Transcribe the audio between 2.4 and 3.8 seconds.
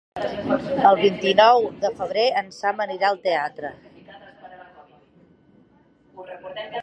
en Sam anirà al teatre.